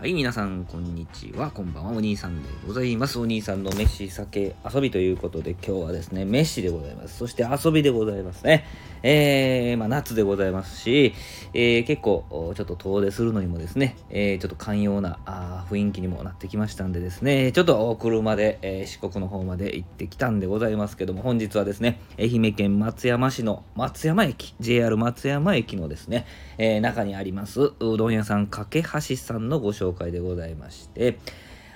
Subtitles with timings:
[0.00, 1.50] はい、皆さん、こんにちは。
[1.50, 1.92] こんばんは。
[1.92, 3.18] お兄さんでございます。
[3.18, 7.18] お兄さんの飯、酒、遊びということで、今日はですね、飯でございます。
[7.18, 8.64] そして遊びでございますね。
[9.02, 11.12] えー、まあ、夏でございますし、
[11.52, 12.24] えー、結構、
[12.56, 26.26] ちょっと遠出するのにもですね、えー、ちょっと寛容なあ雰囲気にもなってきましたんでですね、ちょっと車で、えー、四国の方まで行ってきたんでございますけども、本日はですね、愛媛県松山市の松山駅、JR 松山駅のですね、
[26.56, 31.18] えー、中にあります、うどん屋さん、かけはしさんのご紹介紹介でございまして、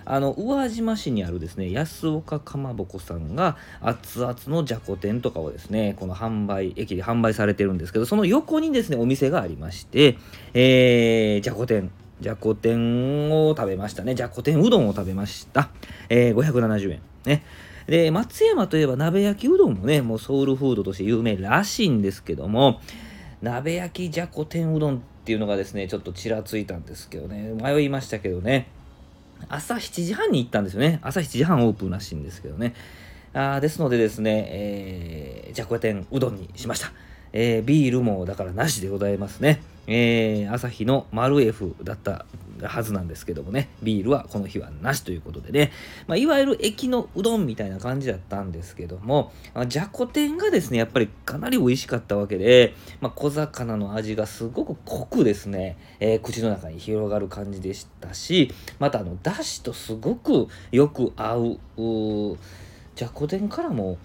[0.04, 10.18] あの宇和島市にあるですね安岡かまぼこさんが熱々のじゃこ天とかをですねこの販売駅で販売されてるんですけどその横にですねお店がありまして
[10.52, 11.90] えー、じゃこ天。
[12.20, 14.15] じゃこ天を食べましたね。
[14.15, 15.70] じゃこ天うどんを食べました、
[16.09, 17.42] えー、570円ね。
[17.87, 22.80] で松山といえば鍋焼きうどんもねもうソウルフードとして有名らしいんですけども
[23.42, 28.68] 鍋焼きじゃこ天うどんっていうのがですね、ちょっとちらついたんですけどね、迷いましたけどね、
[29.48, 31.01] 朝7時半に行ったんですよね。
[31.01, 32.74] 朝7時半オープンらしいんですけどね。
[33.32, 36.93] あですのでですね、えー、じゃこ天うどんにしました。
[37.37, 39.60] えー、ビールもだからなしでございますね。
[39.87, 42.24] えー、朝日の丸 F だった
[42.63, 45.73] はずなんですけどもね、ビールはこの日はなしということでね、
[46.07, 49.32] まあ、いわゆる駅のうどんみたいな感じだったんですけども、
[49.66, 62.38] じゃこ天がですね、やっぱりかなり美味しかったわけで、まあ、小魚の味がすごく濃くですね、えー、口の中に広がる感じでしたし、またあの、だしとすごくよく合う、う
[62.95, 63.98] じゃこ天からも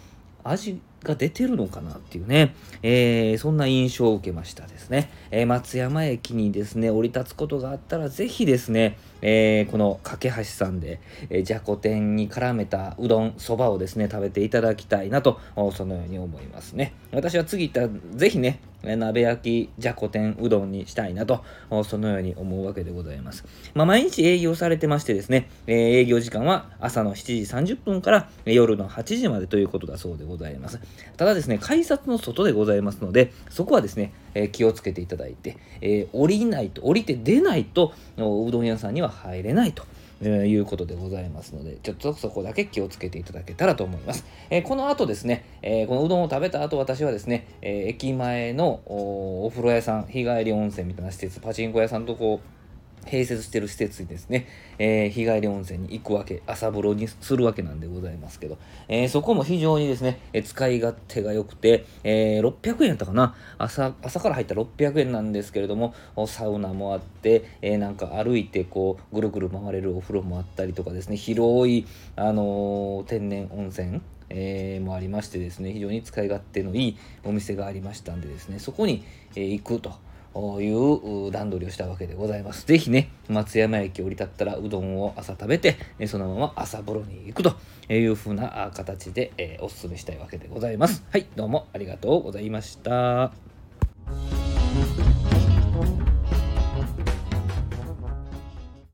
[0.43, 15.39] 味が出てるのかなっていうね、えー、そんな印象を受けましたですね、えー、松山駅にですね降り立つことがあったらぜひですね、えー、この架橋さんで、えじゃこ天に絡めたうどんそばをですね食べていただきたいなと
[15.73, 16.93] そのように思いますね。
[17.11, 21.43] 私は次行ったらぜひね鍋焼きじゃこ天うどんにしたいなと
[21.83, 30.79] そのように思うわけでございます、まあ、毎日営業されてましてですね、え営業時間は朝の7時30分から夜の8時までということだそうでございます。
[31.17, 39.83] ただですね、改札の外でございますので、そこはですね、えー、気をつけていただいて、えー、降りないと、降りて出ないと、うどん屋さんには入れないと。
[40.21, 44.25] え、いうことでございますので、ちょっとそこだけ気をつけていただけたらと思います。
[44.49, 52.58] えー、この後ですね、えー、このうどんを食べた後、私はですね、え駅前のお風呂屋さん、日帰り温泉みたいな施設、パチンコ屋さんとこう、
[53.05, 63.35] 併設してる施設にですね、えー、日帰り温泉に行くわけ、朝風呂にするわけなんでございますけど、えー、そこも非常にですね、えー、使い勝手が良くて、え600円やったかな？
[63.57, 65.93] 朝、朝から入ったら600円なんですけれども、
[66.27, 79.03] サウナもあって、えなんか歩いてこう、ぐるぐる回れるお風呂もあったりとかですね、広い、あの天然温泉、えー、もありましてですね、非常に使い勝手のいいお店がありましたんでですね、そこに、
[79.35, 79.93] え行くと。
[80.35, 82.65] いう段取りをしたわけでございます。
[82.65, 87.55] ぜひね、松山駅降り立ったらうどんを朝食べて、そのまま朝風呂に行くと
[87.89, 91.03] いうふうな形で、えー、お勧めしたいわけでございます。
[91.11, 93.31] はい、どうもありがとうございました。